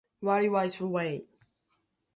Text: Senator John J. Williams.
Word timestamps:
Senator 0.19 0.47
John 0.47 0.71
J. 0.71 0.79
Williams. 0.85 1.25